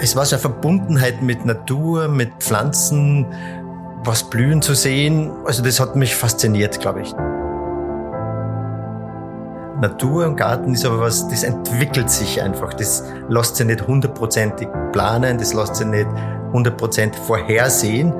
[0.00, 3.26] Es war so eine Verbundenheit mit Natur, mit Pflanzen,
[4.04, 5.30] was blühen zu sehen.
[5.44, 7.14] Also das hat mich fasziniert, glaube ich.
[9.80, 12.72] Natur und Garten ist aber was, das entwickelt sich einfach.
[12.74, 16.08] Das lässt sich nicht hundertprozentig planen, das lässt sich nicht
[16.52, 18.12] hundertprozentig vorhersehen.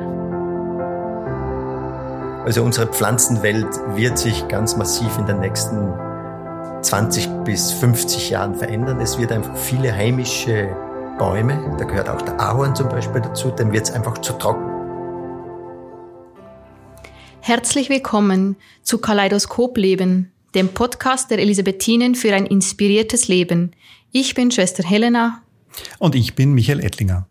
[2.45, 5.93] Also unsere Pflanzenwelt wird sich ganz massiv in den nächsten
[6.83, 9.01] 20 bis 50 Jahren verändern.
[9.01, 10.69] Es wird einfach viele heimische
[11.19, 14.71] Bäume, da gehört auch der Ahorn zum Beispiel dazu, dann wird es einfach zu trocken.
[17.41, 23.71] Herzlich willkommen zu Kaleidoskop Leben, dem Podcast der Elisabethinen für ein inspiriertes Leben.
[24.13, 25.41] Ich bin Schwester Helena.
[25.99, 27.27] Und ich bin Michael Ettlinger.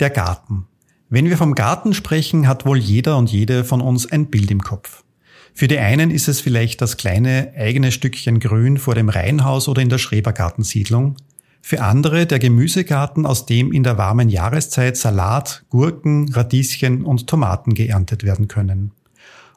[0.00, 0.66] Der Garten.
[1.10, 4.62] Wenn wir vom Garten sprechen, hat wohl jeder und jede von uns ein Bild im
[4.62, 5.04] Kopf.
[5.52, 9.82] Für die einen ist es vielleicht das kleine eigene Stückchen Grün vor dem Reihenhaus oder
[9.82, 11.16] in der Schrebergartensiedlung.
[11.60, 17.74] Für andere der Gemüsegarten, aus dem in der warmen Jahreszeit Salat, Gurken, Radieschen und Tomaten
[17.74, 18.92] geerntet werden können.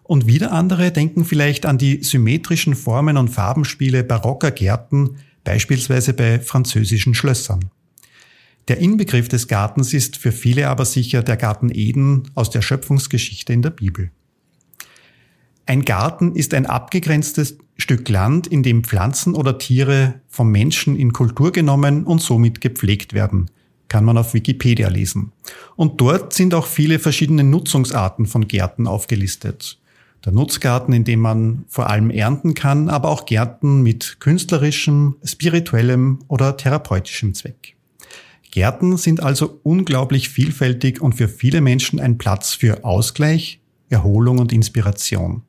[0.04, 6.40] Und wieder andere denken vielleicht an die symmetrischen Formen und Farbenspiele barocker Gärten, beispielsweise bei
[6.40, 7.70] französischen Schlössern.
[8.68, 13.54] Der Inbegriff des Gartens ist für viele aber sicher der Garten Eden aus der Schöpfungsgeschichte
[13.54, 14.12] in der Bibel.
[15.66, 21.14] Ein Garten ist ein abgegrenztes Stück Land, in dem Pflanzen oder Tiere vom Menschen in
[21.14, 23.50] Kultur genommen und somit gepflegt werden.
[23.88, 25.32] Kann man auf Wikipedia lesen.
[25.76, 29.80] Und dort sind auch viele verschiedene Nutzungsarten von Gärten aufgelistet.
[30.24, 36.20] Der Nutzgarten, in dem man vor allem ernten kann, aber auch Gärten mit künstlerischem, spirituellem
[36.28, 37.76] oder therapeutischem Zweck.
[38.52, 44.54] Gärten sind also unglaublich vielfältig und für viele Menschen ein Platz für Ausgleich, Erholung und
[44.54, 45.44] Inspiration.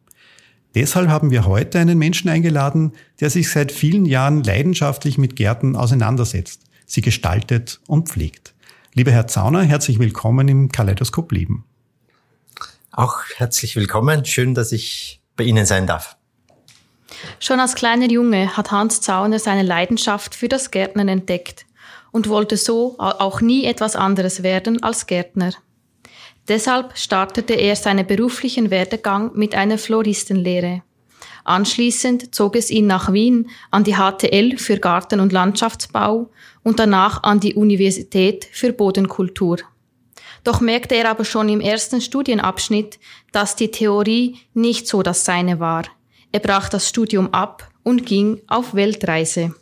[0.75, 5.77] Deshalb haben wir heute einen Menschen eingeladen, der sich seit vielen Jahren leidenschaftlich mit Gärten
[5.77, 8.55] auseinandersetzt, sie gestaltet und pflegt.
[8.95, 11.65] Lieber Herr Zauner, herzlich willkommen im Kaleidoskop Leben.
[12.91, 14.25] Auch herzlich willkommen.
[14.25, 16.17] Schön, dass ich bei Ihnen sein darf.
[17.39, 21.67] Schon als kleiner Junge hat Hans Zauner seine Leidenschaft für das Gärtnern entdeckt
[22.11, 25.53] und wollte so auch nie etwas anderes werden als Gärtner.
[26.49, 30.83] Deshalb startete er seinen beruflichen Werdegang mit einer Floristenlehre.
[31.45, 36.31] Anschließend zog es ihn nach Wien an die HTL für Garten- und Landschaftsbau
[36.63, 39.59] und danach an die Universität für Bodenkultur.
[40.45, 42.99] Doch merkte er aber schon im ersten Studienabschnitt,
[43.31, 45.85] dass die Theorie nicht so das seine war.
[46.33, 49.55] Er brach das Studium ab und ging auf Weltreise.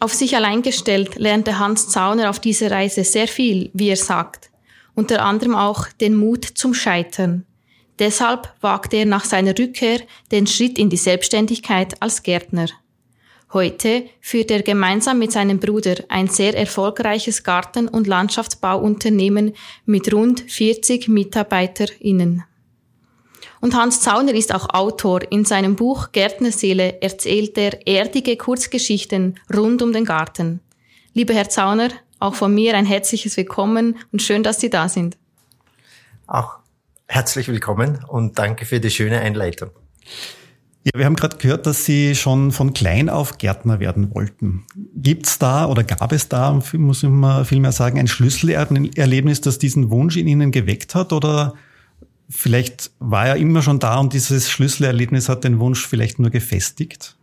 [0.00, 4.50] Auf sich allein gestellt lernte Hans Zauner auf dieser Reise sehr viel, wie er sagt,
[4.94, 7.46] unter anderem auch den Mut zum Scheitern.
[7.98, 10.00] Deshalb wagte er nach seiner Rückkehr
[10.32, 12.66] den Schritt in die Selbstständigkeit als Gärtner.
[13.52, 19.52] Heute führt er gemeinsam mit seinem Bruder ein sehr erfolgreiches Garten- und Landschaftsbauunternehmen
[19.86, 22.42] mit rund 40 MitarbeiterInnen.
[23.64, 25.20] Und Hans Zauner ist auch Autor.
[25.32, 30.60] In seinem Buch Gärtnerseele erzählt er erdige Kurzgeschichten rund um den Garten.
[31.14, 31.88] Lieber Herr Zauner,
[32.18, 35.16] auch von mir ein herzliches Willkommen und schön, dass Sie da sind.
[36.26, 36.58] Auch
[37.06, 39.70] herzlich willkommen und danke für die schöne Einleitung.
[40.82, 44.66] Ja, wir haben gerade gehört, dass Sie schon von klein auf Gärtner werden wollten.
[44.94, 49.88] Gibt's da oder gab es da, muss ich mal vielmehr sagen, ein Schlüsselerlebnis, das diesen
[49.90, 51.54] Wunsch in Ihnen geweckt hat oder
[52.28, 57.16] vielleicht war er immer schon da und dieses Schlüsselerlebnis hat den Wunsch vielleicht nur gefestigt?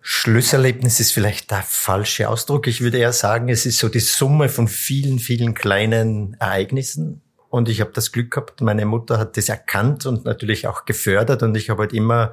[0.00, 2.66] Schlüsselerlebnis ist vielleicht der falsche Ausdruck.
[2.66, 7.22] Ich würde eher sagen, es ist so die Summe von vielen, vielen kleinen Ereignissen.
[7.48, 11.44] Und ich habe das Glück gehabt, meine Mutter hat das erkannt und natürlich auch gefördert.
[11.44, 12.32] Und ich habe halt immer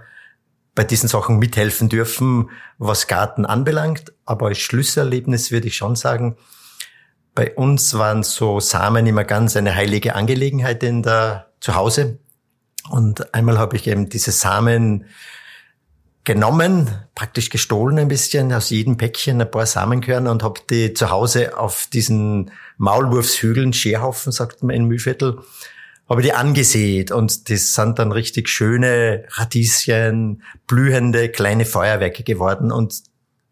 [0.74, 2.50] bei diesen Sachen mithelfen dürfen,
[2.80, 4.14] was Garten anbelangt.
[4.26, 6.38] Aber als Schlüsselerlebnis würde ich schon sagen,
[7.40, 12.20] bei uns waren so Samen immer ganz eine heilige Angelegenheit in der zu Hause.
[12.90, 15.06] Und einmal habe ich eben diese Samen
[16.26, 21.12] genommen, praktisch gestohlen ein bisschen, aus jedem Päckchen ein paar Samenkörner und habe die zu
[21.12, 25.40] Hause auf diesen Maulwurfshügeln, Scherhaufen, sagt man in Mühlviertel,
[26.10, 33.02] habe die angesät und das sind dann richtig schöne Radieschen, blühende kleine Feuerwerke geworden und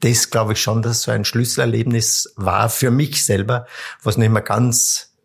[0.01, 3.65] das glaube ich schon, dass so ein Schlüsselerlebnis war für mich selber,
[4.03, 5.15] was nicht mehr ganz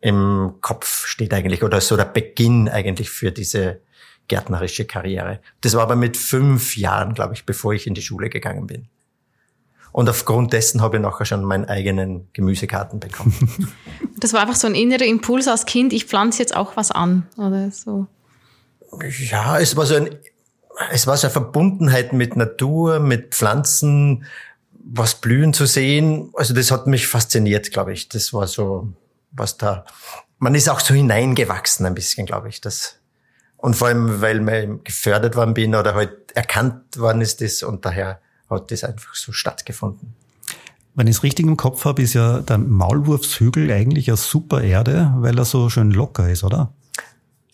[0.00, 3.80] im Kopf steht eigentlich oder so der Beginn eigentlich für diese
[4.28, 5.40] gärtnerische Karriere.
[5.62, 8.88] Das war aber mit fünf Jahren, glaube ich, bevor ich in die Schule gegangen bin.
[9.90, 13.34] Und aufgrund dessen habe ich nachher schon meinen eigenen Gemüsegarten bekommen.
[14.20, 17.28] Das war einfach so ein innerer Impuls als Kind, ich pflanze jetzt auch was an
[17.36, 18.08] oder so.
[19.30, 20.08] Ja, es war so ein
[20.90, 24.24] es war so eine Verbundenheit mit Natur, mit Pflanzen,
[24.72, 28.08] was blühen zu sehen, also das hat mich fasziniert, glaube ich.
[28.08, 28.88] Das war so,
[29.32, 29.84] was da,
[30.38, 32.60] man ist auch so hineingewachsen ein bisschen, glaube ich.
[32.60, 32.96] Das,
[33.56, 37.84] und vor allem, weil man gefördert worden bin oder halt erkannt worden ist das und
[37.84, 40.14] daher hat das einfach so stattgefunden.
[40.94, 45.12] Wenn ich es richtig im Kopf habe, ist ja der Maulwurfshügel eigentlich eine super Erde,
[45.18, 46.72] weil er so schön locker ist, oder?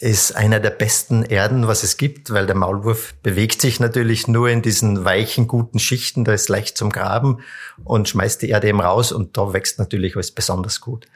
[0.00, 4.48] Ist einer der besten Erden, was es gibt, weil der Maulwurf bewegt sich natürlich nur
[4.48, 7.38] in diesen weichen, guten Schichten, da ist leicht zum Graben
[7.84, 11.06] und schmeißt die Erde eben raus und da wächst natürlich alles besonders gut.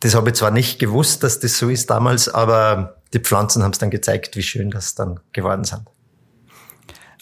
[0.00, 3.72] Das habe ich zwar nicht gewusst, dass das so ist damals, aber die Pflanzen haben
[3.72, 5.82] es dann gezeigt, wie schön das dann geworden sind.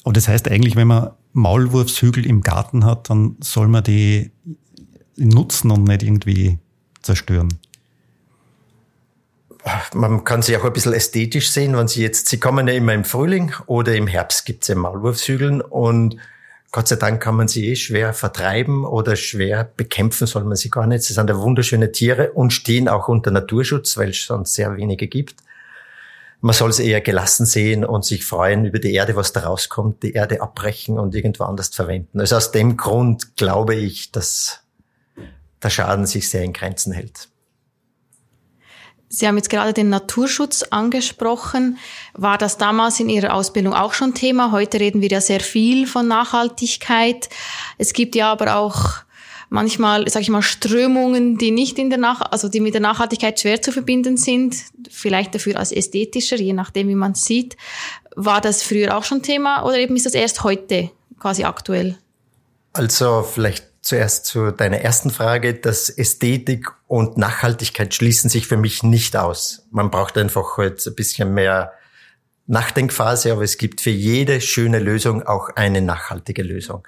[0.05, 4.31] Und das heißt eigentlich, wenn man Maulwurfshügel im Garten hat, dann soll man die
[5.17, 6.59] nutzen und nicht irgendwie
[7.03, 7.49] zerstören.
[9.97, 12.95] Man kann sie auch ein bisschen ästhetisch sehen, wenn sie jetzt, sie kommen ja immer
[12.95, 16.17] im Frühling oder im Herbst gibt's ja Maulwurfshügeln und
[16.73, 20.69] Gott sei Dank kann man sie eh schwer vertreiben oder schwer bekämpfen soll man sie
[20.69, 21.05] gar nicht.
[21.05, 25.07] Sie sind ja wunderschöne Tiere und stehen auch unter Naturschutz, weil es sonst sehr wenige
[25.07, 25.37] gibt
[26.41, 30.03] man soll es eher gelassen sehen und sich freuen über die Erde, was da rauskommt,
[30.03, 32.21] die Erde abbrechen und irgendwo anders verwenden.
[32.21, 34.61] Also aus dem Grund glaube ich, dass
[35.63, 37.29] der Schaden sich sehr in Grenzen hält.
[39.09, 41.79] Sie haben jetzt gerade den Naturschutz angesprochen.
[42.13, 44.51] War das damals in Ihrer Ausbildung auch schon Thema?
[44.51, 47.29] Heute reden wir ja sehr viel von Nachhaltigkeit.
[47.79, 49.07] Es gibt ja aber auch
[49.49, 53.39] manchmal, sage ich mal, Strömungen, die nicht in der Nach also die mit der Nachhaltigkeit
[53.39, 54.57] schwer zu verbinden sind,
[54.91, 57.57] vielleicht dafür als ästhetischer, je nachdem, wie man es sieht.
[58.17, 61.97] War das früher auch schon Thema oder eben ist das erst heute quasi aktuell?
[62.73, 68.83] Also vielleicht zuerst zu deiner ersten Frage, dass Ästhetik und Nachhaltigkeit schließen sich für mich
[68.83, 69.67] nicht aus.
[69.71, 71.73] Man braucht einfach halt ein bisschen mehr
[72.47, 76.87] Nachdenkphase, aber es gibt für jede schöne Lösung auch eine nachhaltige Lösung.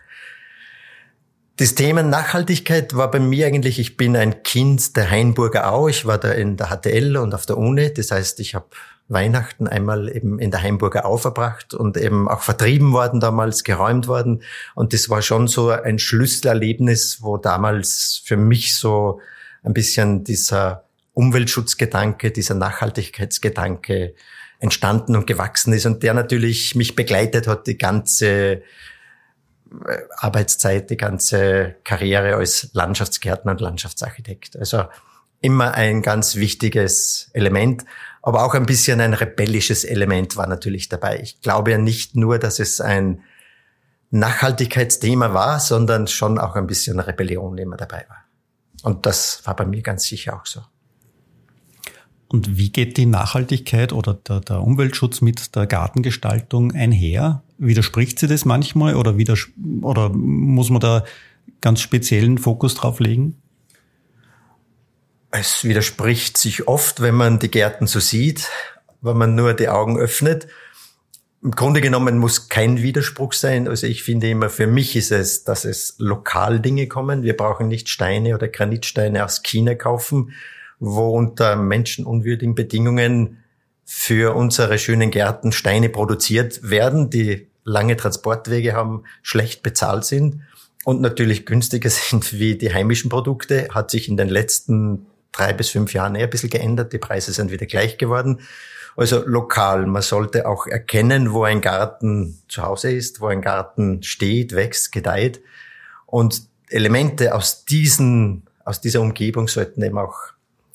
[1.57, 5.89] Das Thema Nachhaltigkeit war bei mir eigentlich, ich bin ein Kind der Hainburger Au.
[5.89, 7.93] Ich war da in der HTL und auf der Uni.
[7.93, 8.67] Das heißt, ich habe
[9.09, 14.07] Weihnachten einmal eben in der Hainburger Au verbracht und eben auch vertrieben worden damals, geräumt
[14.07, 14.43] worden.
[14.75, 19.21] Und das war schon so ein Schlüsselerlebnis, wo damals für mich so
[19.63, 20.85] ein bisschen dieser
[21.15, 24.15] Umweltschutzgedanke, dieser Nachhaltigkeitsgedanke
[24.61, 28.63] entstanden und gewachsen ist und der natürlich mich begleitet hat, die ganze
[30.17, 34.57] Arbeitszeit, die ganze Karriere als Landschaftsgärtner und Landschaftsarchitekt.
[34.57, 34.85] Also
[35.41, 37.85] immer ein ganz wichtiges Element,
[38.23, 41.21] aber auch ein bisschen ein rebellisches Element war natürlich dabei.
[41.21, 43.23] Ich glaube ja nicht nur, dass es ein
[44.11, 48.25] Nachhaltigkeitsthema war, sondern schon auch ein bisschen Rebellion immer dabei war.
[48.83, 50.61] Und das war bei mir ganz sicher auch so.
[52.29, 57.43] Und wie geht die Nachhaltigkeit oder der, der Umweltschutz mit der Gartengestaltung einher?
[57.57, 59.17] Widerspricht sie das manchmal oder,
[59.83, 61.05] oder muss man da
[61.63, 63.41] ganz speziellen Fokus drauf legen?
[65.31, 68.49] Es widerspricht sich oft, wenn man die Gärten so sieht,
[69.01, 70.49] wenn man nur die Augen öffnet.
[71.43, 73.69] Im Grunde genommen muss kein Widerspruch sein.
[73.69, 77.23] Also ich finde immer, für mich ist es, dass es lokal Dinge kommen.
[77.23, 80.33] Wir brauchen nicht Steine oder Granitsteine aus China kaufen
[80.81, 83.39] wo unter menschenunwürdigen Bedingungen
[83.85, 90.43] für unsere schönen Gärten Steine produziert werden, die lange Transportwege haben, schlecht bezahlt sind
[90.85, 95.71] und natürlich günstiger sind wie die heimischen Produkte, hat sich in den letzten drei bis
[95.71, 96.93] fünf Jahren eher ein bisschen geändert.
[96.93, 98.41] Die Preise sind wieder gleich geworden.
[98.97, 99.87] Also lokal.
[99.87, 104.91] Man sollte auch erkennen, wo ein Garten zu Hause ist, wo ein Garten steht, wächst,
[104.91, 105.41] gedeiht.
[106.07, 110.17] Und Elemente aus diesen, aus dieser Umgebung sollten eben auch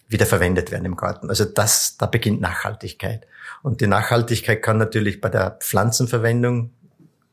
[0.07, 1.29] wieder verwendet werden im Garten.
[1.29, 3.27] Also das, da beginnt Nachhaltigkeit.
[3.61, 6.71] Und die Nachhaltigkeit kann natürlich bei der Pflanzenverwendung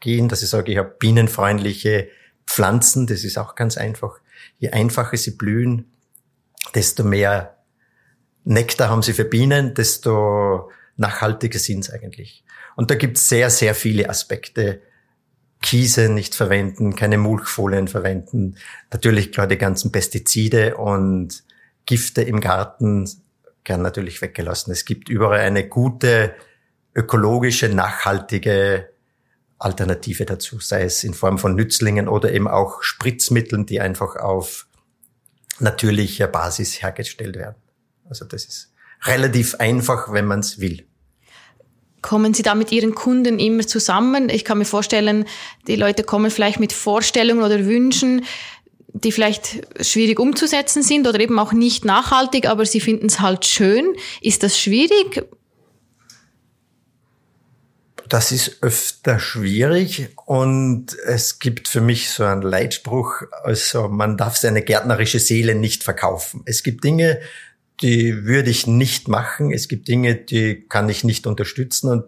[0.01, 2.09] gehen, dass ich sage, ich habe bienenfreundliche
[2.47, 4.19] Pflanzen, das ist auch ganz einfach.
[4.59, 5.93] Je einfacher sie blühen,
[6.75, 7.57] desto mehr
[8.45, 12.45] Nektar haben sie für Bienen, desto nachhaltiger sind sie eigentlich.
[12.77, 14.83] Und da gibt es sehr, sehr viele Aspekte.
[15.63, 18.57] Kiese nicht verwenden, keine Mulchfolien verwenden,
[18.91, 21.45] natürlich klar die ganzen Pestizide und
[21.85, 23.07] Gifte im Garten
[23.65, 24.73] gern natürlich weggelassen.
[24.73, 26.35] Es gibt überall eine gute,
[26.95, 28.89] ökologische, nachhaltige
[29.59, 34.67] Alternative dazu, sei es in Form von Nützlingen oder eben auch Spritzmitteln, die einfach auf
[35.61, 37.57] natürlicher Basis hergestellt werden.
[38.09, 40.87] Also das ist relativ einfach, wenn man es will.
[42.03, 44.31] Kommen Sie da mit Ihren Kunden immer zusammen?
[44.31, 45.27] Ich kann mir vorstellen,
[45.67, 48.25] die Leute kommen vielleicht mit Vorstellungen oder Wünschen
[48.93, 53.45] die vielleicht schwierig umzusetzen sind oder eben auch nicht nachhaltig, aber sie finden es halt
[53.45, 53.95] schön.
[54.21, 55.25] Ist das schwierig?
[58.11, 64.37] Das ist öfter schwierig und es gibt für mich so einen Leitspruch, also man darf
[64.37, 66.43] seine gärtnerische Seele nicht verkaufen.
[66.45, 67.21] Es gibt Dinge,
[67.81, 69.53] die würde ich nicht machen.
[69.53, 72.05] Es gibt Dinge, die kann ich nicht unterstützen und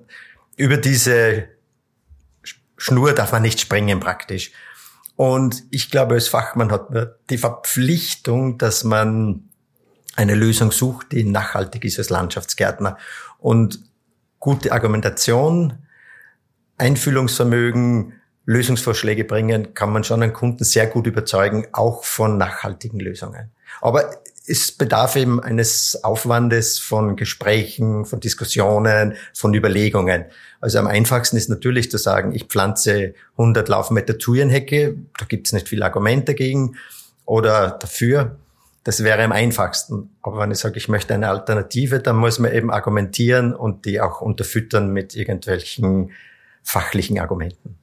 [0.57, 1.45] über diese
[2.77, 4.51] Schnur darf man nicht springen praktisch.
[5.15, 9.51] Und ich glaube, als Fachmann hat man die Verpflichtung, dass man
[10.17, 12.99] eine Lösung sucht, die nachhaltig ist als Landschaftsgärtner.
[13.39, 13.79] Und
[14.41, 15.82] gute Argumentation,
[16.79, 18.15] Einfühlungsvermögen,
[18.45, 23.51] Lösungsvorschläge bringen, kann man schon einen Kunden sehr gut überzeugen, auch von nachhaltigen Lösungen.
[23.81, 30.25] Aber es bedarf eben eines Aufwandes von Gesprächen, von Diskussionen, von Überlegungen.
[30.61, 35.53] Also am einfachsten ist natürlich zu sagen, ich pflanze 100 Laufmeter Thujenhecke, da gibt es
[35.53, 36.77] nicht viel Argument dagegen
[37.25, 38.37] oder dafür.
[38.85, 40.11] Das wäre am einfachsten.
[40.23, 44.01] Aber wenn ich sage, ich möchte eine Alternative, dann muss man eben argumentieren und die
[44.01, 46.11] auch unterfüttern mit irgendwelchen
[46.63, 47.77] fachlichen Argumenten.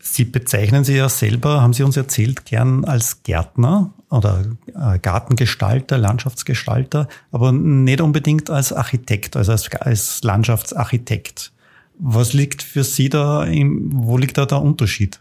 [0.00, 4.44] Sie bezeichnen sich ja selber, haben Sie uns erzählt, gern als Gärtner oder
[4.74, 11.52] äh, Gartengestalter, Landschaftsgestalter, aber nicht unbedingt als Architekt, also als, als Landschaftsarchitekt.
[11.98, 15.20] Was liegt für Sie da, im, wo liegt da der Unterschied?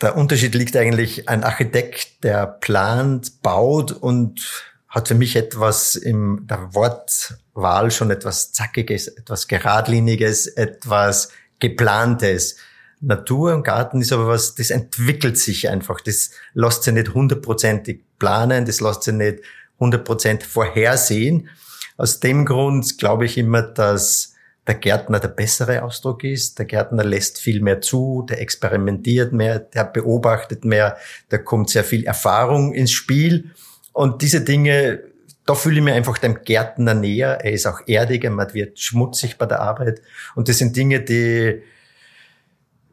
[0.00, 6.46] Der Unterschied liegt eigentlich ein Architekt, der plant, baut und hat für mich etwas im
[6.48, 12.56] der Wortwahl schon etwas Zackiges, etwas Geradliniges, etwas Geplantes.
[13.00, 16.00] Natur und Garten ist aber was, das entwickelt sich einfach.
[16.00, 19.40] Das lässt sich nicht hundertprozentig planen, das lässt sich nicht
[19.80, 21.48] hundertprozentig vorhersehen.
[21.96, 24.34] Aus dem Grund glaube ich immer, dass
[24.68, 26.60] der Gärtner der bessere Ausdruck ist.
[26.60, 30.96] Der Gärtner lässt viel mehr zu, der experimentiert mehr, der beobachtet mehr,
[31.30, 33.50] da kommt sehr viel Erfahrung ins Spiel.
[33.94, 35.00] Und diese Dinge,
[35.46, 37.38] da fühle ich mich einfach dem Gärtner näher.
[37.42, 40.02] Er ist auch erdiger, man wird schmutzig bei der Arbeit.
[40.34, 41.62] Und das sind Dinge, die,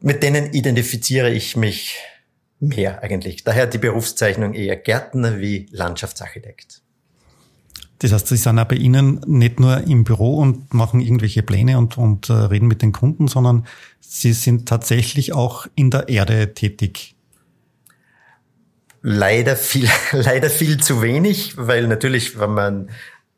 [0.00, 1.98] mit denen identifiziere ich mich
[2.60, 3.42] mehr eigentlich.
[3.42, 6.80] Daher die Berufszeichnung eher Gärtner wie Landschaftsarchitekt.
[7.98, 11.78] Das heißt, Sie sind auch bei Ihnen nicht nur im Büro und machen irgendwelche Pläne
[11.78, 13.66] und, und äh, reden mit den Kunden, sondern
[14.00, 17.16] Sie sind tatsächlich auch in der Erde tätig.
[19.02, 22.90] Leider viel, leider viel zu wenig, weil natürlich, wenn man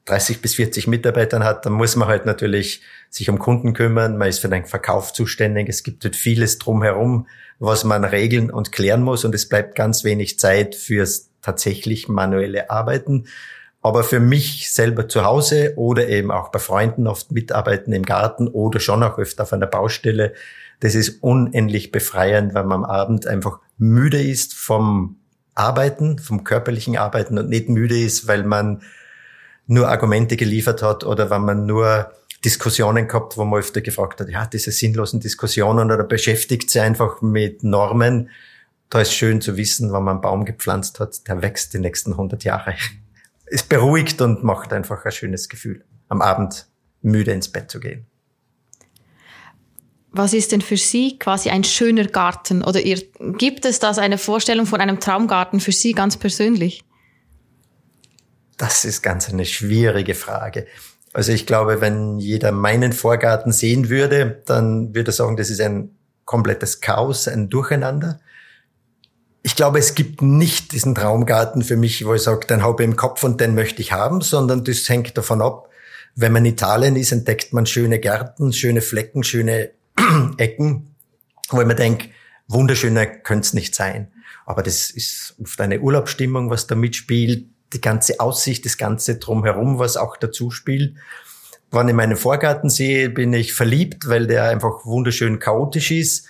[0.05, 4.19] 30 bis 40 Mitarbeitern hat, dann muss man halt natürlich sich um Kunden kümmern.
[4.19, 5.69] Man ist für den Verkauf zuständig.
[5.69, 7.27] Es gibt halt vieles drumherum,
[7.59, 9.25] was man regeln und klären muss.
[9.25, 13.27] Und es bleibt ganz wenig Zeit fürs tatsächlich manuelle Arbeiten.
[13.81, 18.49] Aber für mich selber zu Hause oder eben auch bei Freunden oft mitarbeiten im Garten
[18.49, 20.35] oder schon auch öfter auf einer Baustelle,
[20.81, 25.17] das ist unendlich befreiend, weil man am Abend einfach müde ist vom
[25.55, 28.83] Arbeiten, vom körperlichen Arbeiten und nicht müde ist, weil man
[29.67, 32.13] nur Argumente geliefert hat oder wenn man nur
[32.45, 37.23] Diskussionen gehabt, wo man öfter gefragt hat, ja, diese sinnlosen Diskussionen oder beschäftigt sich einfach
[37.23, 38.31] mit Normen.
[38.91, 42.13] Da ist schön zu wissen, wenn man einen Baum gepflanzt hat, der wächst die nächsten
[42.13, 42.75] 100 Jahre.
[43.47, 46.67] Es beruhigt und macht einfach ein schönes Gefühl, am Abend
[47.03, 48.07] müde ins Bett zu gehen.
[50.17, 52.63] Was ist denn für Sie quasi ein schöner Garten?
[52.63, 53.03] Oder ihr,
[53.37, 56.85] gibt es das eine Vorstellung von einem Traumgarten für Sie ganz persönlich?
[58.57, 60.69] Das ist ganz eine schwierige Frage.
[61.13, 65.61] Also ich glaube, wenn jeder meinen Vorgarten sehen würde, dann würde er sagen, das ist
[65.61, 65.91] ein
[66.25, 68.21] komplettes Chaos, ein Durcheinander.
[69.43, 72.89] Ich glaube, es gibt nicht diesen Traumgarten für mich, wo ich sage, den habe ich
[72.89, 75.71] im Kopf und den möchte ich haben, sondern das hängt davon ab.
[76.15, 79.73] Wenn man in Italien ist, entdeckt man schöne Gärten, schöne Flecken, schöne
[80.39, 80.95] Ecken,
[81.51, 82.09] wo ich mir denke,
[82.49, 84.11] wunderschöner könnte es nicht sein.
[84.47, 89.79] Aber das ist oft eine Urlaubsstimmung, was da mitspielt die ganze Aussicht, das ganze drumherum,
[89.79, 90.95] was auch dazu spielt.
[91.71, 96.29] Wenn ich meinen Vorgarten sehe, bin ich verliebt, weil der einfach wunderschön chaotisch ist.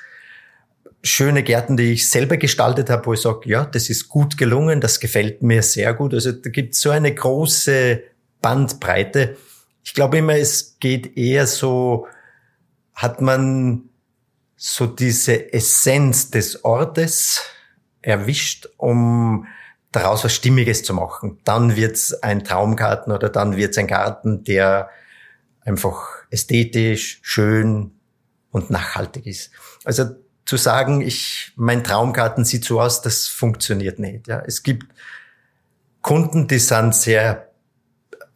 [1.03, 4.81] Schöne Gärten, die ich selber gestaltet habe, wo ich sage, ja, das ist gut gelungen,
[4.81, 6.15] das gefällt mir sehr gut.
[6.15, 8.03] Also da gibt es so eine große
[8.41, 9.37] Bandbreite.
[9.85, 12.07] Ich glaube immer, es geht eher so,
[12.95, 13.91] hat man
[14.57, 17.43] so diese Essenz des Ortes
[18.03, 19.47] erwischt, um
[19.93, 21.39] daraus was Stimmiges zu machen.
[21.45, 24.91] Dann wird's ein Traumgarten oder dann wird's ein Garten, der
[25.61, 27.93] einfach ästhetisch, schön
[28.51, 29.51] und nachhaltig ist.
[29.85, 30.05] Also
[30.45, 34.29] zu sagen, ich, mein Traumgarten sieht so aus, das funktioniert nicht.
[34.29, 34.87] Ja, es gibt
[36.03, 37.51] Kunden, die sind sehr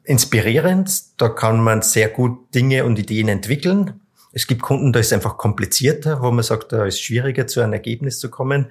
[0.05, 1.21] inspirierend.
[1.21, 4.01] Da kann man sehr gut Dinge und Ideen entwickeln.
[4.39, 7.73] Es gibt Kunden, da ist einfach komplizierter, wo man sagt, da ist schwieriger, zu einem
[7.73, 8.71] Ergebnis zu kommen.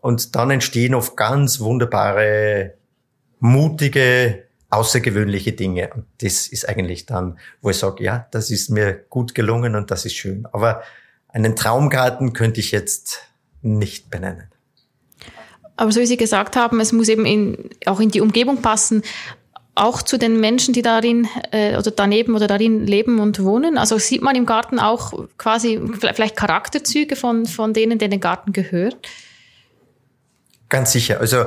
[0.00, 2.74] Und dann entstehen oft ganz wunderbare,
[3.38, 5.90] mutige außergewöhnliche Dinge.
[5.94, 9.92] Und das ist eigentlich dann, wo ich sage, ja, das ist mir gut gelungen und
[9.92, 10.44] das ist schön.
[10.50, 10.82] Aber
[11.28, 13.20] einen Traumgarten könnte ich jetzt
[13.62, 14.48] nicht benennen.
[15.76, 19.04] Aber so wie Sie gesagt haben, es muss eben in, auch in die Umgebung passen,
[19.76, 23.78] auch zu den Menschen, die darin äh, oder daneben oder darin leben und wohnen.
[23.78, 28.52] Also sieht man im Garten auch quasi vielleicht Charakterzüge von, von denen, denen der Garten
[28.52, 28.96] gehört?
[30.70, 31.20] Ganz sicher.
[31.20, 31.44] Also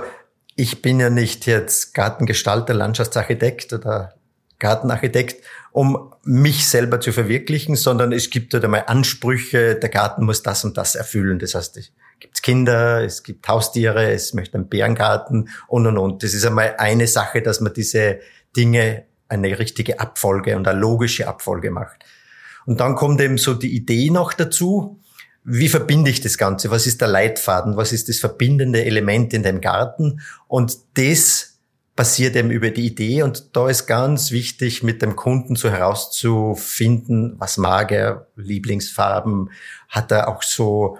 [0.55, 4.13] ich bin ja nicht jetzt Gartengestalter, Landschaftsarchitekt oder
[4.59, 10.43] Gartenarchitekt, um mich selber zu verwirklichen, sondern es gibt halt einmal Ansprüche, der Garten muss
[10.43, 11.39] das und das erfüllen.
[11.39, 16.23] Das heißt, es gibt Kinder, es gibt Haustiere, es möchte einen Bärengarten und und und.
[16.23, 18.19] Das ist einmal eine Sache, dass man diese
[18.55, 22.03] Dinge eine richtige Abfolge und eine logische Abfolge macht.
[22.65, 24.99] Und dann kommt eben so die Idee noch dazu,
[25.43, 26.69] wie verbinde ich das Ganze?
[26.69, 27.77] Was ist der Leitfaden?
[27.77, 30.21] Was ist das verbindende Element in dem Garten?
[30.47, 31.59] Und das
[31.95, 33.23] passiert eben über die Idee.
[33.23, 39.49] Und da ist ganz wichtig, mit dem Kunden so herauszufinden, was mag er, Lieblingsfarben,
[39.89, 40.97] hat er auch so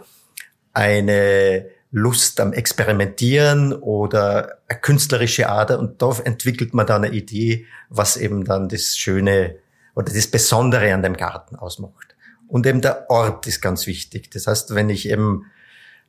[0.74, 5.80] eine Lust am Experimentieren oder eine künstlerische Ader.
[5.80, 9.56] Und da entwickelt man dann eine Idee, was eben dann das Schöne
[9.96, 12.16] oder das Besondere an dem Garten ausmacht.
[12.48, 14.32] Und eben der Ort ist ganz wichtig.
[14.32, 15.46] Das heißt, wenn ich eben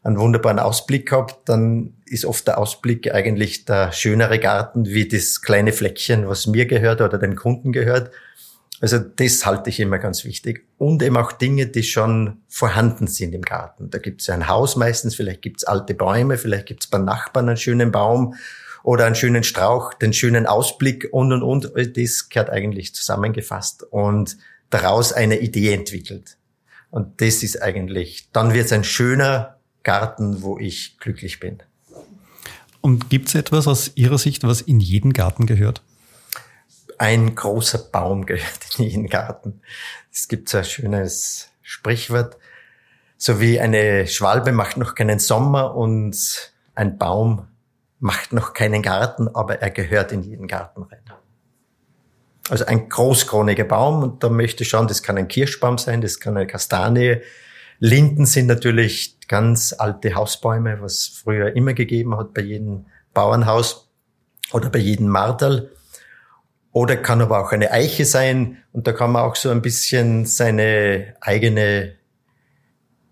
[0.02, 5.42] einen wunderbaren Ausblick habe, dann ist oft der Ausblick eigentlich der schönere Garten wie das
[5.42, 8.10] kleine Fleckchen, was mir gehört oder dem Kunden gehört.
[8.80, 10.66] Also das halte ich immer ganz wichtig.
[10.78, 13.90] Und eben auch Dinge, die schon vorhanden sind im Garten.
[13.90, 16.90] Da gibt es ja ein Haus meistens, vielleicht gibt es alte Bäume, vielleicht gibt es
[16.90, 18.34] beim Nachbarn einen schönen Baum
[18.82, 21.72] oder einen schönen Strauch, den schönen Ausblick und und und.
[21.94, 23.82] Das gehört eigentlich zusammengefasst.
[23.82, 24.38] Und
[24.70, 26.38] daraus eine Idee entwickelt.
[26.90, 31.58] Und das ist eigentlich, dann wird es ein schöner Garten, wo ich glücklich bin.
[32.80, 35.82] Und gibt es etwas aus Ihrer Sicht, was in jeden Garten gehört?
[37.00, 39.62] Ein großer Baum gehört in jeden Garten.
[40.12, 42.36] Es gibt so ein schönes Sprichwort,
[43.16, 47.48] so wie eine Schwalbe macht noch keinen Sommer und ein Baum
[48.00, 51.00] macht noch keinen Garten, aber er gehört in jeden Garten rein.
[52.50, 56.20] Also ein großkroniger Baum und da möchte ich schauen, das kann ein Kirschbaum sein, das
[56.20, 57.22] kann eine Kastanie.
[57.78, 63.88] Linden sind natürlich ganz alte Hausbäume, was früher immer gegeben hat bei jedem Bauernhaus
[64.52, 65.70] oder bei jedem Marterl.
[66.72, 70.24] Oder kann aber auch eine Eiche sein und da kann man auch so ein bisschen
[70.24, 71.94] seine eigene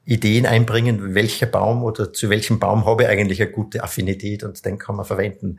[0.05, 4.65] Ideen einbringen, welcher Baum oder zu welchem Baum habe ich eigentlich eine gute Affinität und
[4.65, 5.59] den kann man verwenden.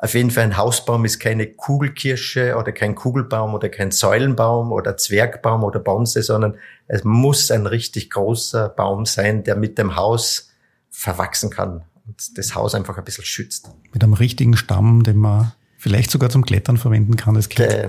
[0.00, 4.96] Auf jeden Fall ein Hausbaum ist keine Kugelkirsche oder kein Kugelbaum oder kein Säulenbaum oder
[4.96, 6.54] Zwergbaum oder Bonse, sondern
[6.86, 10.52] es muss ein richtig großer Baum sein, der mit dem Haus
[10.90, 13.70] verwachsen kann und das Haus einfach ein bisschen schützt.
[13.92, 17.88] Mit einem richtigen Stamm, den man vielleicht sogar zum Klettern verwenden kann als Kind.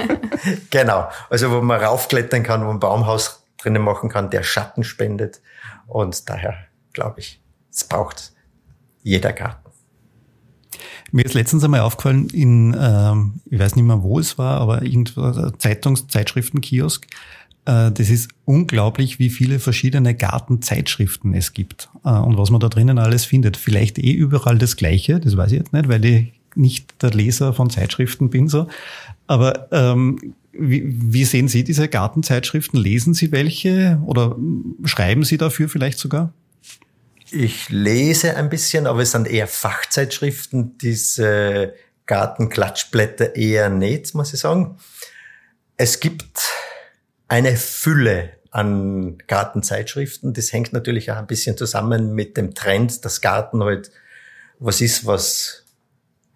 [0.70, 1.08] genau.
[1.28, 5.40] Also wo man raufklettern kann, wo man ein Baumhaus drinnen machen kann, der Schatten spendet.
[5.86, 6.54] Und daher
[6.92, 8.32] glaube ich, es braucht
[9.02, 9.70] jeder Garten.
[11.12, 14.82] Mir ist letztens einmal aufgefallen, in, ähm, ich weiß nicht mehr, wo es war, aber
[14.82, 15.22] irgendwo
[15.58, 17.06] Zeitungs-, Zeitschriftenkiosk,
[17.64, 22.68] äh, das ist unglaublich, wie viele verschiedene Gartenzeitschriften es gibt äh, und was man da
[22.68, 23.56] drinnen alles findet.
[23.56, 27.52] Vielleicht eh überall das Gleiche, das weiß ich jetzt nicht, weil ich nicht der Leser
[27.52, 28.68] von Zeitschriften bin so.
[29.26, 32.78] Aber ähm, wie, wie sehen Sie diese Gartenzeitschriften?
[32.78, 34.36] Lesen Sie welche oder
[34.84, 36.32] schreiben Sie dafür vielleicht sogar?
[37.30, 41.74] Ich lese ein bisschen, aber es sind eher Fachzeitschriften, diese
[42.06, 44.78] Gartenklatschblätter eher nicht, muss ich sagen.
[45.76, 46.40] Es gibt
[47.28, 50.32] eine Fülle an Gartenzeitschriften.
[50.32, 53.90] Das hängt natürlich auch ein bisschen zusammen mit dem Trend, dass Garten halt
[54.58, 55.65] was ist, was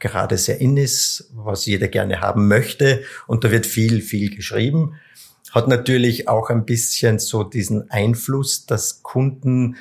[0.00, 3.02] gerade sehr in ist, was jeder gerne haben möchte.
[3.26, 4.94] Und da wird viel, viel geschrieben.
[5.52, 9.76] Hat natürlich auch ein bisschen so diesen Einfluss, dass Kunden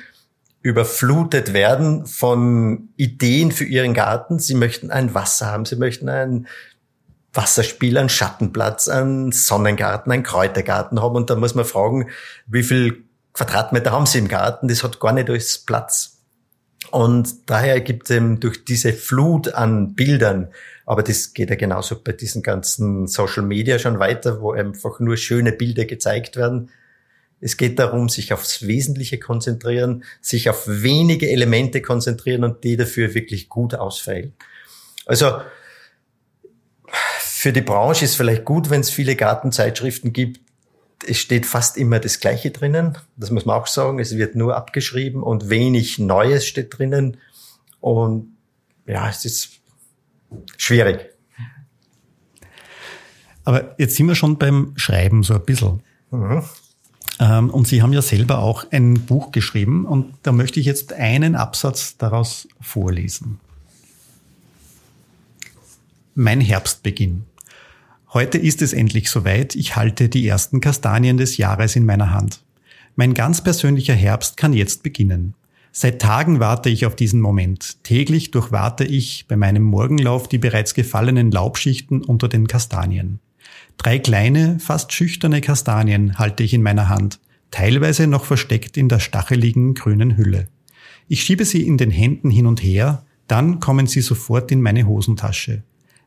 [0.62, 4.38] überflutet werden von Ideen für ihren Garten.
[4.38, 6.46] Sie möchten ein Wasser haben, sie möchten ein
[7.32, 11.16] Wasserspiel, einen Schattenplatz, einen Sonnengarten, einen Kräutergarten haben.
[11.16, 12.08] Und da muss man fragen,
[12.46, 14.68] wie viel Quadratmeter haben sie im Garten?
[14.68, 16.19] Das hat gar nicht alles Platz.
[16.90, 20.48] Und daher gibt es eben durch diese Flut an Bildern,
[20.86, 25.16] aber das geht ja genauso bei diesen ganzen Social Media schon weiter, wo einfach nur
[25.16, 26.70] schöne Bilder gezeigt werden,
[27.40, 33.14] es geht darum, sich aufs Wesentliche konzentrieren, sich auf wenige Elemente konzentrieren und die dafür
[33.14, 34.34] wirklich gut ausfällen.
[35.06, 35.40] Also
[37.18, 40.40] für die Branche ist vielleicht gut, wenn es viele Gartenzeitschriften gibt.
[41.06, 42.98] Es steht fast immer das Gleiche drinnen.
[43.16, 43.98] Das muss man auch sagen.
[43.98, 47.16] Es wird nur abgeschrieben und wenig Neues steht drinnen.
[47.80, 48.36] Und
[48.86, 49.60] ja, es ist
[50.56, 51.06] schwierig.
[53.44, 55.82] Aber jetzt sind wir schon beim Schreiben so ein bisschen.
[56.10, 56.42] Mhm.
[57.20, 60.92] Ähm, und Sie haben ja selber auch ein Buch geschrieben und da möchte ich jetzt
[60.92, 63.40] einen Absatz daraus vorlesen.
[66.14, 67.26] Mein Herbstbeginn.
[68.12, 69.54] Heute ist es endlich soweit.
[69.54, 72.42] Ich halte die ersten Kastanien des Jahres in meiner Hand.
[72.96, 75.34] Mein ganz persönlicher Herbst kann jetzt beginnen.
[75.70, 77.84] Seit Tagen warte ich auf diesen Moment.
[77.84, 83.20] Täglich durchwarte ich bei meinem Morgenlauf die bereits gefallenen Laubschichten unter den Kastanien.
[83.76, 87.20] Drei kleine, fast schüchterne Kastanien halte ich in meiner Hand,
[87.52, 90.48] teilweise noch versteckt in der stacheligen grünen Hülle.
[91.06, 94.88] Ich schiebe sie in den Händen hin und her, dann kommen sie sofort in meine
[94.88, 95.62] Hosentasche.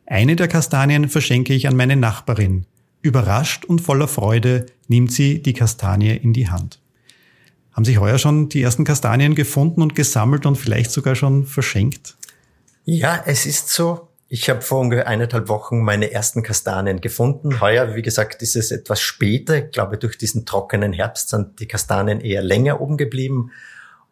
[0.06, 2.66] Eine der Kastanien verschenke ich an meine Nachbarin.
[3.02, 6.80] Überrascht und voller Freude nimmt sie die Kastanie in die Hand.
[7.74, 12.16] Haben Sie heuer schon die ersten Kastanien gefunden und gesammelt und vielleicht sogar schon verschenkt?
[12.86, 14.10] Ja, es ist so.
[14.28, 17.62] Ich habe vor ungefähr eineinhalb Wochen meine ersten Kastanien gefunden.
[17.62, 19.66] Heuer, wie gesagt, ist es etwas später.
[19.66, 23.52] Ich glaube, durch diesen trockenen Herbst sind die Kastanien eher länger oben geblieben.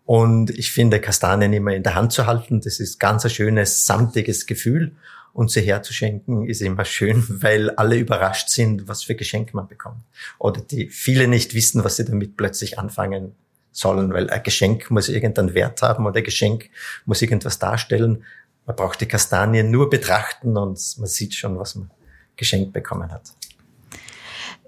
[0.05, 3.85] Und ich finde, Kastanien immer in der Hand zu halten, das ist ganz ein schönes,
[3.85, 4.95] samtiges Gefühl.
[5.33, 10.01] Und sie herzuschenken ist immer schön, weil alle überrascht sind, was für Geschenke man bekommt.
[10.39, 13.35] Oder die viele nicht wissen, was sie damit plötzlich anfangen
[13.71, 16.69] sollen, weil ein Geschenk muss irgendeinen Wert haben oder ein Geschenk
[17.05, 18.23] muss irgendwas darstellen.
[18.65, 21.89] Man braucht die Kastanien nur betrachten und man sieht schon, was man
[22.35, 23.33] geschenkt bekommen hat.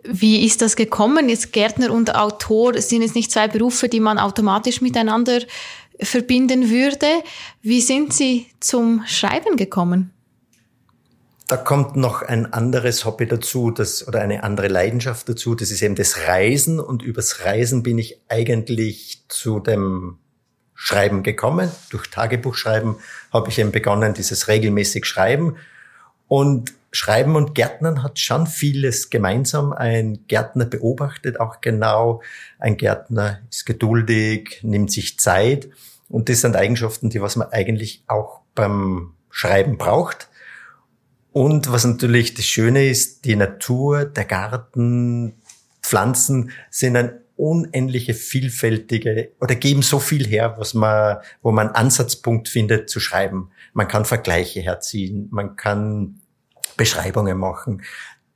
[0.06, 1.30] Wie ist das gekommen?
[1.30, 5.39] Jetzt Gärtner und Autor sind es nicht zwei Berufe, die man automatisch miteinander
[6.02, 7.08] verbinden würde.
[7.62, 10.12] Wie sind Sie zum Schreiben gekommen?
[11.54, 15.54] Da kommt noch ein anderes Hobby dazu, das, oder eine andere Leidenschaft dazu.
[15.54, 16.80] Das ist eben das Reisen.
[16.80, 20.18] Und übers Reisen bin ich eigentlich zu dem
[20.74, 21.70] Schreiben gekommen.
[21.92, 22.96] Durch Tagebuchschreiben
[23.32, 25.58] habe ich eben begonnen, dieses regelmäßig Schreiben.
[26.28, 29.74] Und Schreiben und Gärtnern hat schon vieles gemeinsam.
[29.74, 32.24] Ein Gärtner beobachtet auch genau.
[32.58, 35.70] Ein Gärtner ist geduldig, nimmt sich Zeit.
[36.10, 40.30] Und das sind Eigenschaften, die was man eigentlich auch beim Schreiben braucht.
[41.34, 45.34] Und was natürlich das Schöne ist, die Natur, der Garten,
[45.82, 52.48] Pflanzen sind ein unendliche vielfältige oder geben so viel her, was man, wo man Ansatzpunkt
[52.48, 53.50] findet zu schreiben.
[53.74, 56.19] Man kann Vergleiche herziehen, man kann
[56.78, 57.82] Beschreibungen machen.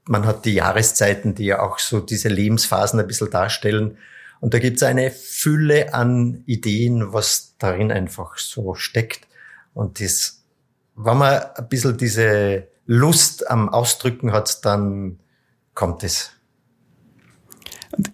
[0.06, 3.98] Man hat die Jahreszeiten, die ja auch so diese Lebensphasen ein bisschen darstellen.
[4.40, 9.28] Und da gibt es eine Fülle an Ideen, was darin einfach so steckt.
[9.76, 10.44] Und das,
[10.96, 15.20] wenn man ein bisschen diese Lust am Ausdrücken hat, dann
[15.74, 16.32] kommt es.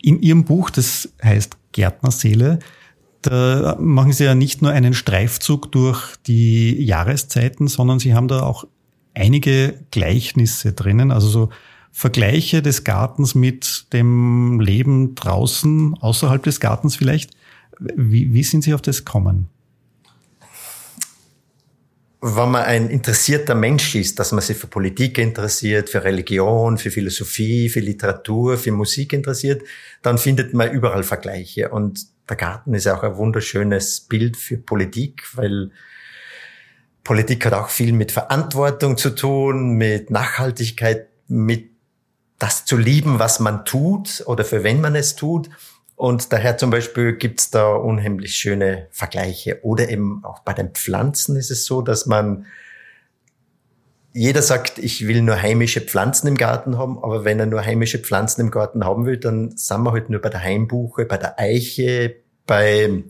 [0.02, 2.60] In Ihrem Buch, das heißt Gärtnerseele,
[3.22, 8.42] da machen Sie ja nicht nur einen Streifzug durch die Jahreszeiten, sondern Sie haben da
[8.42, 8.66] auch
[9.14, 11.50] einige Gleichnisse drinnen, also so
[11.92, 17.32] Vergleiche des Gartens mit dem Leben draußen, außerhalb des Gartens vielleicht.
[17.80, 19.48] Wie, wie sind Sie auf das gekommen?
[22.26, 26.90] Wenn man ein interessierter Mensch ist, dass man sich für Politik interessiert, für Religion, für
[26.90, 29.62] Philosophie, für Literatur, für Musik interessiert,
[30.02, 31.68] dann findet man überall Vergleiche.
[31.68, 35.72] Und der Garten ist auch ein wunderschönes Bild für Politik, weil
[37.04, 41.72] Politik hat auch viel mit Verantwortung zu tun, mit Nachhaltigkeit, mit
[42.40, 45.50] das zu lieben, was man tut oder für wen man es tut.
[46.04, 49.60] Und daher zum Beispiel gibt's da unheimlich schöne Vergleiche.
[49.64, 52.46] Oder eben auch bei den Pflanzen ist es so, dass man
[54.12, 58.00] jeder sagt, ich will nur heimische Pflanzen im Garten haben, aber wenn er nur heimische
[58.00, 61.40] Pflanzen im Garten haben will, dann sind wir halt nur bei der Heimbuche, bei der
[61.40, 63.02] Eiche, bei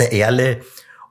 [0.00, 0.58] der Erle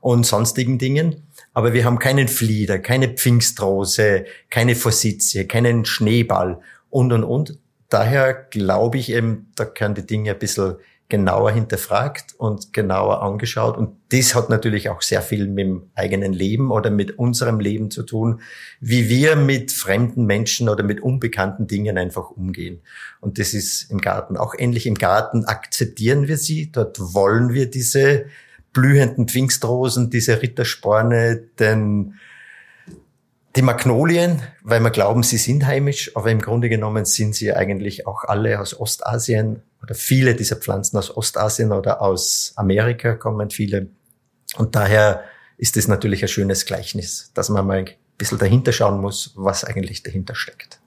[0.01, 1.23] und sonstigen Dingen.
[1.53, 6.59] Aber wir haben keinen Flieder, keine Pfingstrose, keine Forsythie, keinen Schneeball
[6.89, 7.59] und, und, und.
[7.87, 10.75] Daher glaube ich eben, da können die Dinge ein bisschen
[11.09, 13.77] genauer hinterfragt und genauer angeschaut.
[13.77, 17.91] Und das hat natürlich auch sehr viel mit dem eigenen Leben oder mit unserem Leben
[17.91, 18.41] zu tun,
[18.79, 22.81] wie wir mit fremden Menschen oder mit unbekannten Dingen einfach umgehen.
[23.19, 24.87] Und das ist im Garten auch ähnlich.
[24.87, 28.25] Im Garten akzeptieren wir sie, dort wollen wir diese
[28.71, 32.15] blühenden Pfingstrosen, diese Rittersporne, denn
[33.55, 38.07] die Magnolien, weil wir glauben, sie sind heimisch, aber im Grunde genommen sind sie eigentlich
[38.07, 43.89] auch alle aus Ostasien oder viele dieser Pflanzen aus Ostasien oder aus Amerika kommen viele.
[44.55, 45.23] Und daher
[45.57, 49.65] ist es natürlich ein schönes Gleichnis, dass man mal ein bisschen dahinter schauen muss, was
[49.65, 50.79] eigentlich dahinter steckt.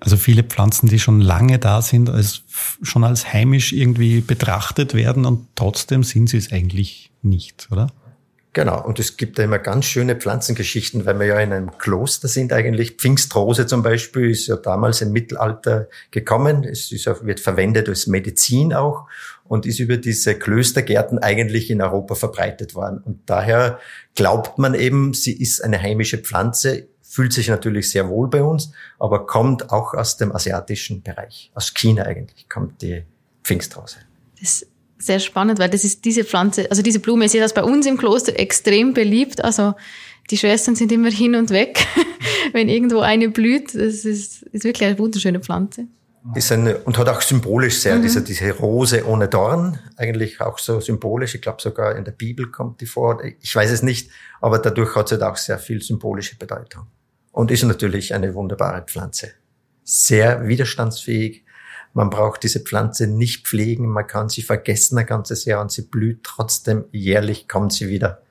[0.00, 2.42] Also viele Pflanzen, die schon lange da sind, als,
[2.82, 7.88] schon als heimisch irgendwie betrachtet werden und trotzdem sind sie es eigentlich nicht, oder?
[8.58, 12.26] Genau, und es gibt da immer ganz schöne Pflanzengeschichten, weil wir ja in einem Kloster
[12.26, 12.96] sind eigentlich.
[12.96, 16.64] Pfingstrose zum Beispiel ist ja damals im Mittelalter gekommen.
[16.64, 19.06] Es ist, wird verwendet als Medizin auch
[19.44, 23.00] und ist über diese Klöstergärten eigentlich in Europa verbreitet worden.
[23.04, 23.78] Und daher
[24.16, 28.72] glaubt man eben, sie ist eine heimische Pflanze, fühlt sich natürlich sehr wohl bei uns,
[28.98, 31.52] aber kommt auch aus dem asiatischen Bereich.
[31.54, 33.04] Aus China eigentlich kommt die
[33.44, 33.98] Pfingstrose.
[34.40, 34.66] Das
[34.98, 37.86] sehr spannend, weil das ist diese Pflanze, also diese Blume ist ja das bei uns
[37.86, 39.42] im Kloster extrem beliebt.
[39.44, 39.74] Also
[40.30, 41.86] die Schwestern sind immer hin und weg,
[42.52, 43.74] wenn irgendwo eine blüht.
[43.74, 45.86] Das ist, ist wirklich eine wunderschöne Pflanze.
[46.34, 48.02] Ist eine, und hat auch symbolisch sehr, mhm.
[48.02, 51.34] diese, diese Rose ohne Dorn, eigentlich auch so symbolisch.
[51.34, 53.22] Ich glaube sogar in der Bibel kommt die vor.
[53.40, 56.86] Ich weiß es nicht, aber dadurch hat sie halt auch sehr viel symbolische Bedeutung.
[57.32, 59.30] Und ist natürlich eine wunderbare Pflanze.
[59.84, 61.44] Sehr widerstandsfähig,
[61.98, 65.82] man braucht diese Pflanze nicht pflegen, man kann sie vergessen ein ganzes Jahr und sie
[65.82, 68.22] blüht trotzdem jährlich, kommt sie wieder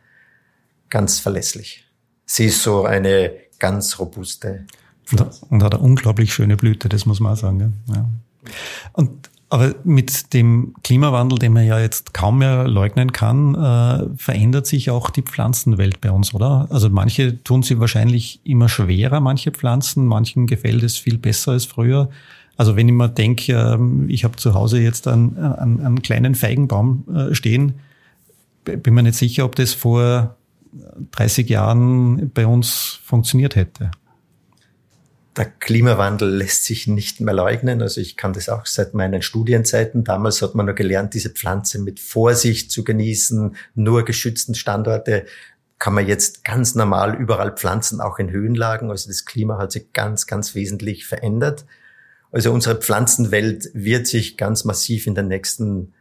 [0.89, 1.83] ganz verlässlich.
[2.25, 4.65] Sie ist so eine ganz robuste
[5.03, 5.45] Pflanze.
[5.49, 7.73] Und hat eine unglaublich schöne Blüte, das muss man auch sagen.
[7.87, 8.05] Ja.
[8.93, 14.65] Und aber mit dem Klimawandel, den man ja jetzt kaum mehr leugnen kann, äh, verändert
[14.65, 16.67] sich auch die Pflanzenwelt bei uns, oder?
[16.69, 21.65] Also manche tun sie wahrscheinlich immer schwerer, manche Pflanzen, manchen gefällt es viel besser als
[21.65, 22.09] früher.
[22.57, 26.35] Also wenn ich mir denke, ähm, ich habe zu Hause jetzt einen, einen, einen kleinen
[26.35, 27.75] Feigenbaum äh, stehen,
[28.65, 30.35] bin mir nicht sicher, ob das vor
[31.11, 33.91] 30 Jahren bei uns funktioniert hätte.
[35.37, 37.83] Der Klimawandel lässt sich nicht mehr leugnen.
[37.83, 40.03] Also ich kann das auch seit meinen Studienzeiten.
[40.03, 45.25] Damals hat man nur gelernt, diese Pflanze mit Vorsicht zu genießen, nur geschützten Standorte
[45.79, 48.89] kann man jetzt ganz normal überall pflanzen, auch in Höhenlagen.
[48.89, 51.65] Also das Klima hat sich ganz, ganz wesentlich verändert.
[52.37, 55.95] Also unsere Pflanzenwelt wird sich ganz massiv in den nächsten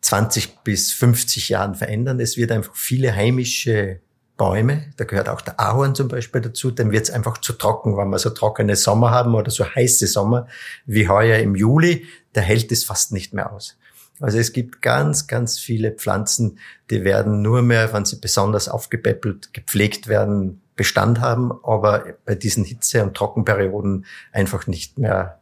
[0.00, 2.20] 20 bis 50 Jahren verändern.
[2.20, 4.00] Es wird einfach viele heimische
[4.38, 7.98] Bäume, da gehört auch der Ahorn zum Beispiel dazu, dem wird es einfach zu trocken,
[7.98, 10.48] wenn wir so trockene Sommer haben oder so heiße Sommer
[10.86, 13.76] wie heuer im Juli, da hält es fast nicht mehr aus.
[14.20, 19.52] Also es gibt ganz, ganz viele Pflanzen, die werden nur mehr, wenn sie besonders aufgepäppelt,
[19.52, 25.37] gepflegt werden, Bestand haben, aber bei diesen Hitze- und Trockenperioden einfach nicht mehr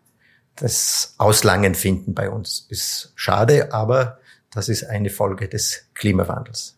[0.57, 4.19] das Auslangen finden bei uns ist schade, aber
[4.51, 6.77] das ist eine Folge des Klimawandels.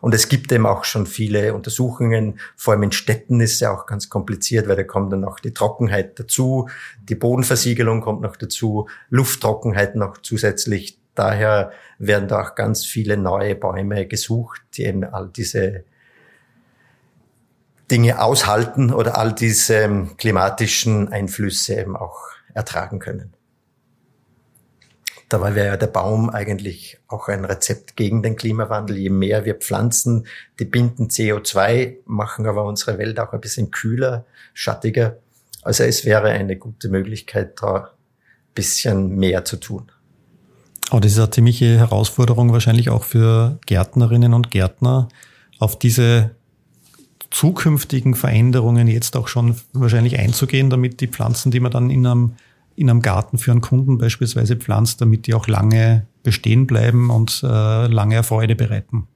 [0.00, 3.74] Und es gibt eben auch schon viele Untersuchungen, vor allem in Städten ist es ja
[3.74, 6.68] auch ganz kompliziert, weil da kommt dann noch die Trockenheit dazu,
[7.08, 10.98] die Bodenversiegelung kommt noch dazu, Lufttrockenheit noch zusätzlich.
[11.14, 15.84] Daher werden da auch ganz viele neue Bäume gesucht, die eben all diese
[17.90, 23.34] Dinge aushalten oder all diese klimatischen Einflüsse eben auch ertragen können.
[25.28, 28.98] Dabei wäre ja der Baum eigentlich auch ein Rezept gegen den Klimawandel.
[28.98, 30.26] Je mehr wir pflanzen,
[30.58, 35.16] die binden CO2, machen aber unsere Welt auch ein bisschen kühler, schattiger.
[35.62, 37.88] Also es wäre eine gute Möglichkeit, da ein
[38.54, 39.90] bisschen mehr zu tun.
[40.90, 45.08] Aber das ist eine ziemliche Herausforderung wahrscheinlich auch für Gärtnerinnen und Gärtner,
[45.58, 46.32] auf diese
[47.32, 52.34] zukünftigen Veränderungen jetzt auch schon wahrscheinlich einzugehen, damit die Pflanzen, die man dann in einem,
[52.76, 57.42] in einem Garten für einen Kunden beispielsweise pflanzt, damit die auch lange bestehen bleiben und
[57.42, 59.08] äh, lange Freude bereiten?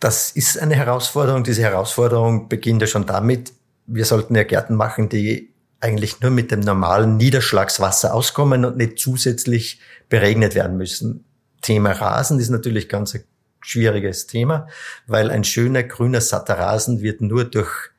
[0.00, 1.42] Das ist eine Herausforderung.
[1.42, 3.52] Diese Herausforderung beginnt ja schon damit,
[3.86, 8.98] wir sollten ja Gärten machen, die eigentlich nur mit dem normalen Niederschlagswasser auskommen und nicht
[8.98, 11.24] zusätzlich beregnet werden müssen.
[11.62, 13.18] Thema Rasen ist natürlich ganz
[13.60, 14.68] schwieriges Thema,
[15.06, 17.90] weil ein schöner grüner satter Rasen wird nur durch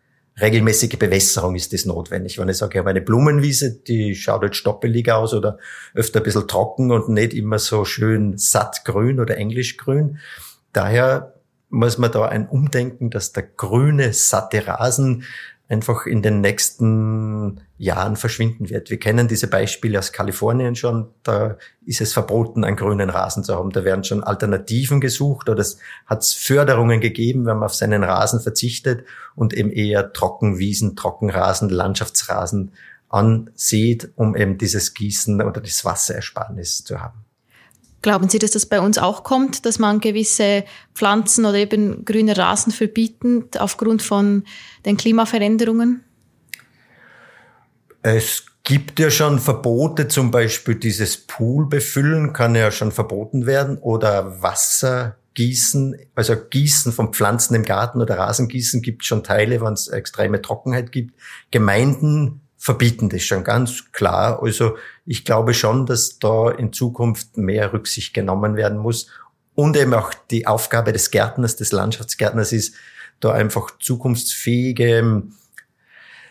[0.42, 2.38] regelmäßige Bewässerung ist das notwendig.
[2.38, 5.58] Wenn ich sage, ich habe eine Blumenwiese, die schaut jetzt stoppelig aus oder
[5.94, 10.20] öfter ein bisschen trocken und nicht immer so schön sattgrün oder englischgrün.
[10.74, 11.34] Daher
[11.70, 15.24] muss man da ein Umdenken, dass der grüne, satte Rasen
[15.70, 18.90] einfach in den nächsten Jahren verschwinden wird.
[18.90, 21.10] Wir kennen diese Beispiele aus Kalifornien schon.
[21.22, 23.70] Da ist es verboten, einen grünen Rasen zu haben.
[23.70, 25.78] Da werden schon Alternativen gesucht oder es
[26.08, 29.06] hat Förderungen gegeben, wenn man auf seinen Rasen verzichtet
[29.36, 32.74] und eben eher Trockenwiesen, Trockenrasen, Landschaftsrasen
[33.08, 37.29] ansieht, um eben dieses Gießen oder das Wasserersparnis zu haben.
[38.02, 40.64] Glauben Sie, dass das bei uns auch kommt, dass man gewisse
[40.96, 44.44] Pflanzen oder eben grüne Rasen verbietet aufgrund von
[44.86, 46.04] den Klimaveränderungen?
[48.02, 53.78] Es gibt ja schon Verbote, zum Beispiel dieses Pool befüllen kann ja schon verboten werden
[53.78, 59.74] oder Wasser gießen, also Gießen von Pflanzen im Garten oder Rasengießen gibt schon Teile, wenn
[59.74, 61.14] es extreme Trockenheit gibt.
[61.52, 64.44] Gemeinden verbieten das schon ganz klar.
[64.44, 69.08] Also ich glaube schon, dass da in Zukunft mehr Rücksicht genommen werden muss,
[69.56, 72.76] Und eben auch die Aufgabe des Gärtners, des Landschaftsgärtners ist,
[73.20, 75.24] da einfach zukunftsfähige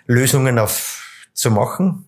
[0.06, 2.06] Lösungen auf, zu machen.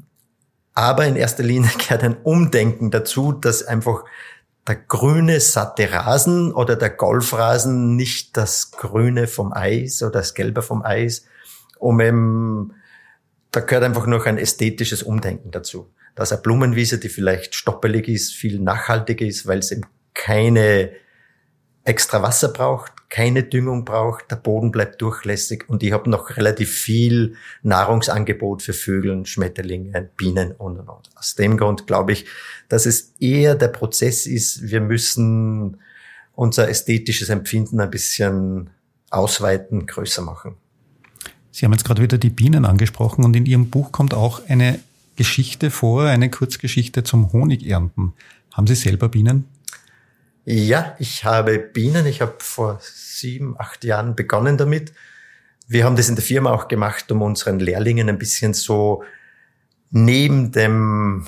[0.74, 4.04] Aber in erster Linie gehört ein Umdenken dazu, dass einfach
[4.66, 10.62] der grüne satte Rasen oder der Golfrasen nicht das Grüne vom Eis oder das Gelbe
[10.62, 11.24] vom Eis,
[11.78, 12.74] um eben,
[13.50, 15.90] da gehört einfach noch ein ästhetisches Umdenken dazu.
[16.14, 20.90] Dass eine Blumenwiese, die vielleicht stoppelig ist, viel nachhaltiger ist, weil es eben keine
[21.84, 26.70] extra Wasser braucht, keine Düngung braucht, der Boden bleibt durchlässig und ich habe noch relativ
[26.70, 31.10] viel Nahrungsangebot für Vögel, Schmetterlinge, Bienen und und und.
[31.16, 32.26] Aus dem Grund glaube ich,
[32.68, 35.80] dass es eher der Prozess ist, wir müssen
[36.34, 38.70] unser ästhetisches Empfinden ein bisschen
[39.10, 40.56] ausweiten, größer machen.
[41.52, 44.78] Sie haben jetzt gerade wieder die Bienen angesprochen und in Ihrem Buch kommt auch eine
[45.16, 48.12] Geschichte vor, eine Kurzgeschichte zum Honigernten.
[48.52, 49.46] Haben Sie selber Bienen?
[50.44, 52.06] Ja, ich habe Bienen.
[52.06, 54.92] Ich habe vor sieben, acht Jahren begonnen damit.
[55.68, 59.04] Wir haben das in der Firma auch gemacht, um unseren Lehrlingen ein bisschen so
[59.90, 61.26] neben dem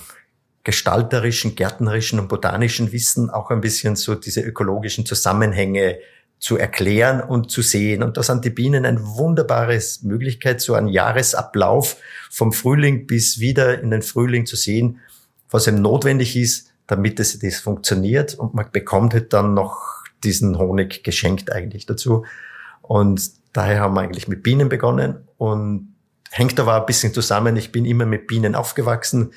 [0.64, 5.98] gestalterischen, gärtnerischen und botanischen Wissen auch ein bisschen so diese ökologischen Zusammenhänge
[6.42, 8.02] zu erklären und zu sehen.
[8.02, 11.98] Und da sind die Bienen eine wunderbare Möglichkeit, so einen Jahresablauf
[12.30, 14.98] vom Frühling bis wieder in den Frühling zu sehen,
[15.52, 20.58] was eben notwendig ist, damit es das funktioniert und man bekommt halt dann noch diesen
[20.58, 22.24] Honig geschenkt eigentlich dazu.
[22.80, 25.94] Und daher haben wir eigentlich mit Bienen begonnen und
[26.32, 27.56] hängt aber ein bisschen zusammen.
[27.56, 29.32] Ich bin immer mit Bienen aufgewachsen.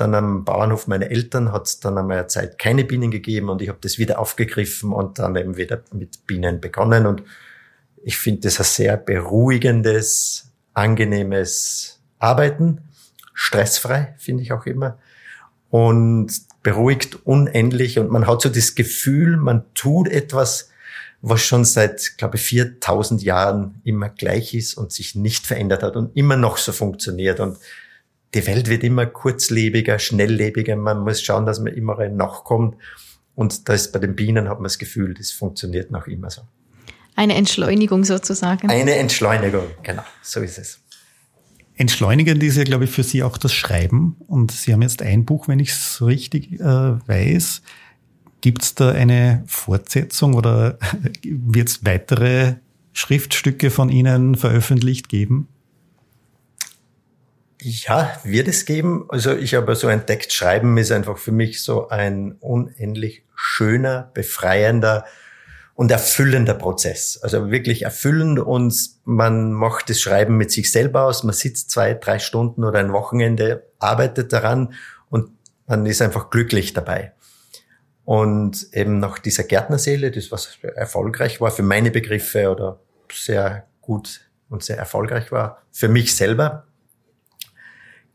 [0.00, 3.60] Dann am Bauernhof meiner Eltern hat es dann einmal eine Zeit keine Bienen gegeben und
[3.60, 7.06] ich habe das wieder aufgegriffen und dann eben wieder mit Bienen begonnen.
[7.06, 7.22] Und
[8.02, 12.80] ich finde das ein sehr beruhigendes, angenehmes Arbeiten.
[13.34, 14.98] Stressfrei, finde ich auch immer.
[15.68, 16.32] Und
[16.62, 20.70] beruhigt unendlich und man hat so das Gefühl, man tut etwas,
[21.22, 25.96] was schon seit, glaube ich, 4000 Jahren immer gleich ist und sich nicht verändert hat
[25.96, 27.40] und immer noch so funktioniert.
[27.40, 27.58] Und
[28.34, 30.76] die Welt wird immer kurzlebiger, schnelllebiger.
[30.76, 32.76] Man muss schauen, dass man immer nachkommt.
[33.34, 36.42] Und da ist bei den Bienen hat man das Gefühl, das funktioniert noch immer so.
[37.16, 38.70] Eine Entschleunigung sozusagen.
[38.70, 40.80] Eine Entschleunigung, genau, so ist es.
[41.74, 44.16] Entschleunigend ist ja, glaube ich, für Sie auch das Schreiben.
[44.26, 47.62] Und Sie haben jetzt ein Buch, wenn ich es richtig äh, weiß.
[48.42, 50.78] Gibt es da eine Fortsetzung oder
[51.22, 52.56] wird es weitere
[52.92, 55.48] Schriftstücke von Ihnen veröffentlicht geben?
[57.62, 59.06] Ja, wird es geben.
[59.08, 65.04] Also ich habe so entdeckt, Schreiben ist einfach für mich so ein unendlich schöner, befreiender,
[65.80, 67.18] und erfüllender Prozess.
[67.22, 71.24] Also wirklich erfüllend und man macht das Schreiben mit sich selber aus.
[71.24, 74.74] Man sitzt zwei, drei Stunden oder ein Wochenende, arbeitet daran
[75.08, 75.30] und
[75.66, 77.14] man ist einfach glücklich dabei.
[78.04, 82.78] Und eben nach dieser Gärtnerseele, das was erfolgreich war für meine Begriffe oder
[83.10, 86.66] sehr gut und sehr erfolgreich war für mich selber,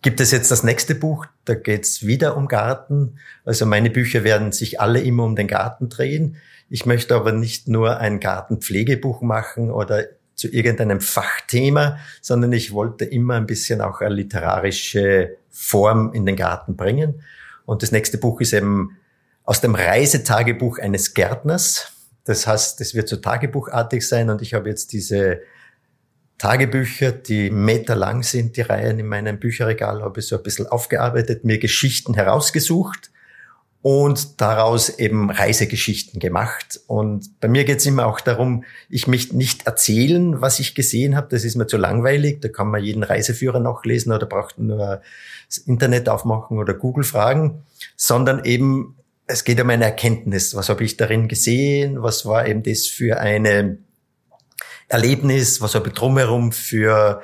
[0.05, 3.17] gibt es jetzt das nächste Buch, da geht's wieder um Garten.
[3.43, 6.35] Also meine Bücher werden sich alle immer um den Garten drehen.
[6.69, 13.03] Ich möchte aber nicht nur ein Gartenpflegebuch machen oder zu irgendeinem Fachthema, sondern ich wollte
[13.03, 17.23] immer ein bisschen auch eine literarische Form in den Garten bringen.
[17.65, 18.97] Und das nächste Buch ist eben
[19.43, 21.93] aus dem Reisetagebuch eines Gärtners.
[22.25, 25.41] Das heißt, das wird so tagebuchartig sein und ich habe jetzt diese
[26.37, 31.45] Tagebücher, die meterlang sind, die Reihen in meinem Bücherregal, habe ich so ein bisschen aufgearbeitet,
[31.45, 33.11] mir Geschichten herausgesucht
[33.81, 36.81] und daraus eben Reisegeschichten gemacht.
[36.87, 41.15] Und bei mir geht es immer auch darum, ich möchte nicht erzählen, was ich gesehen
[41.15, 45.01] habe, das ist mir zu langweilig, da kann man jeden Reiseführer nachlesen oder braucht nur
[45.47, 47.63] das Internet aufmachen oder Google fragen,
[47.95, 48.95] sondern eben
[49.27, 50.55] es geht um eine Erkenntnis.
[50.55, 52.01] Was habe ich darin gesehen?
[52.01, 53.77] Was war eben das für eine
[54.87, 55.61] Erlebnis?
[55.61, 57.21] Was habe ich drumherum für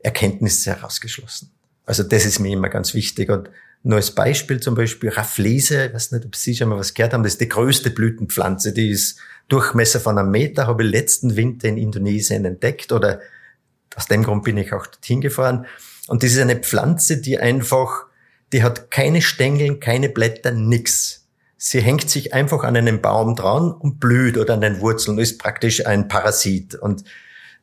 [0.00, 1.50] Erkenntnisse herausgeschlossen?
[1.86, 3.30] Also das ist mir immer ganz wichtig.
[3.30, 3.50] Und
[3.82, 7.12] nur als Beispiel zum Beispiel Rafflese, ich weiß nicht, ob Sie schon mal was gehört
[7.12, 11.36] haben, das ist die größte Blütenpflanze, die ist Durchmesser von einem Meter, habe ich letzten
[11.36, 13.20] Winter in Indonesien entdeckt oder
[13.94, 15.66] aus dem Grund bin ich auch dorthin gefahren.
[16.08, 18.06] Und das ist eine Pflanze, die einfach,
[18.52, 21.23] die hat keine Stängel, keine Blätter, nix.
[21.66, 25.38] Sie hängt sich einfach an einen Baum dran und blüht oder an den Wurzeln, ist
[25.38, 26.74] praktisch ein Parasit.
[26.74, 27.04] Und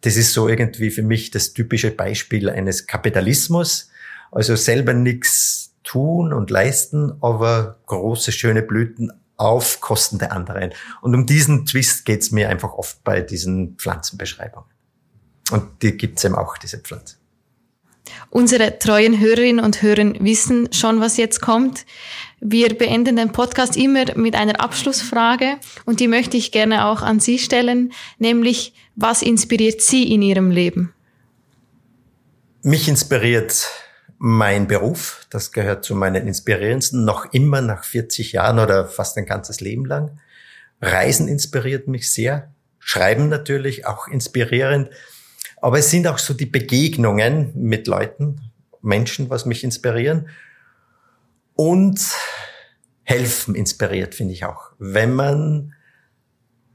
[0.02, 3.92] das ist so irgendwie für mich das typische Beispiel eines Kapitalismus.
[4.32, 10.72] Also selber nix tun und leisten, aber große, schöne Blüten auf Kosten der anderen.
[11.02, 14.68] Und um diesen Twist geht's mir einfach oft bei diesen Pflanzenbeschreibungen.
[15.52, 17.18] Und die gibt's eben auch, diese Pflanze.
[18.32, 21.86] Unsere treuen Hörerinnen und Hörer wissen schon, was jetzt kommt.
[22.44, 27.20] Wir beenden den Podcast immer mit einer Abschlussfrage und die möchte ich gerne auch an
[27.20, 30.92] Sie stellen, nämlich was inspiriert Sie in Ihrem Leben?
[32.64, 33.68] Mich inspiriert
[34.18, 39.28] mein Beruf, das gehört zu meinen inspirierendsten, noch immer nach 40 Jahren oder fast ein
[39.28, 40.20] ganzes Leben lang.
[40.82, 44.90] Reisen inspiriert mich sehr, Schreiben natürlich auch inspirierend,
[45.58, 48.42] aber es sind auch so die Begegnungen mit Leuten,
[48.82, 50.28] Menschen, was mich inspirieren.
[51.62, 52.02] Und
[53.04, 54.72] helfen inspiriert, finde ich auch.
[54.80, 55.76] Wenn man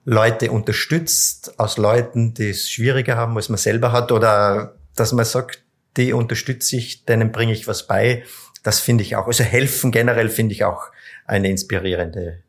[0.04, 5.24] Leute unterstützt, aus Leuten, die es schwieriger haben, als man selber hat, oder dass man
[5.24, 5.64] sagt,
[5.96, 8.22] die unterstütze ich, denen bringe ich was bei,
[8.62, 9.26] das finde ich auch.
[9.26, 10.84] Also helfen generell finde ich auch
[11.24, 12.44] eine inspirierende,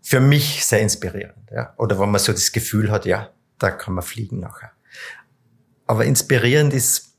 [0.00, 1.50] für mich sehr inspirierend.
[1.50, 1.74] Ja.
[1.76, 3.28] Oder wenn man so das Gefühl hat, ja,
[3.58, 4.72] da kann man fliegen nachher.
[5.86, 7.14] Aber inspirierend ist,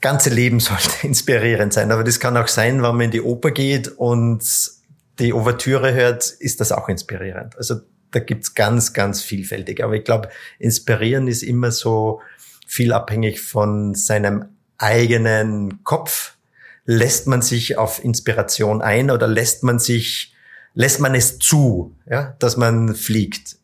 [0.00, 1.92] ganze Leben sollte inspirierend sein.
[1.92, 4.44] Aber das kann auch sein, wenn man in die Oper geht und
[5.18, 7.56] die Ouvertüre hört, ist das auch inspirierend.
[7.56, 7.76] Also
[8.10, 9.82] da gibt's ganz, ganz vielfältig.
[9.82, 10.28] Aber ich glaube,
[10.58, 12.20] inspirieren ist immer so
[12.66, 14.46] viel abhängig von seinem
[14.78, 16.36] eigenen Kopf.
[16.84, 20.34] Lässt man sich auf Inspiration ein oder lässt man sich,
[20.74, 23.56] lässt man es zu, ja, dass man fliegt?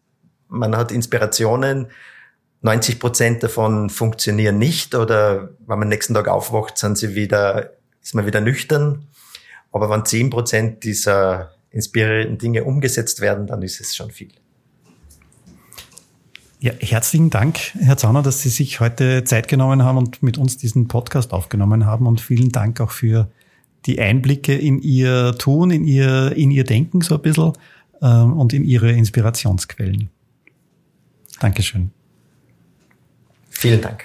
[0.49, 1.89] Man hat Inspirationen,
[2.63, 8.15] 90 Prozent davon funktionieren nicht oder wenn man nächsten Tag aufwacht, sind sie wieder, ist
[8.15, 9.07] man wieder nüchtern.
[9.73, 14.33] Aber wenn 10 Prozent dieser inspirierenden Dinge umgesetzt werden, dann ist es schon viel.
[16.61, 20.59] Ja, herzlichen Dank, Herr Zauner, dass Sie sich heute Zeit genommen haben und mit uns
[20.59, 23.29] diesen Podcast aufgenommen haben und vielen Dank auch für
[23.87, 27.55] die Einblicke in Ihr Tun, in Ihr, in Ihr Denken so ein bisschen
[28.01, 30.11] ähm, und in Ihre Inspirationsquellen.
[31.41, 31.91] Dankeschön.
[33.63, 34.05] Vielen Dank.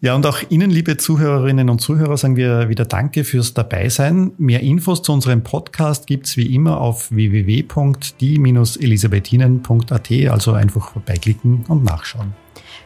[0.00, 4.30] Ja, und auch Ihnen, liebe Zuhörerinnen und Zuhörer, sagen wir wieder Danke fürs Dabeisein.
[4.38, 12.32] Mehr Infos zu unserem Podcast gibt's wie immer auf www.die-elisabethinen.at, also einfach vorbeiklicken und nachschauen.